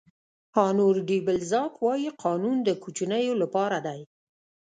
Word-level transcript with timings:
هونور 0.55 0.95
ډي 1.07 1.17
بلزاک 1.27 1.73
وایي 1.85 2.09
قانون 2.23 2.55
د 2.63 2.69
کوچنیو 2.83 3.33
لپاره 3.43 3.77
دی. 3.85 4.01